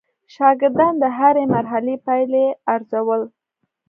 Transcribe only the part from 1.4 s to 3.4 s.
مرحله پایلې ارزول.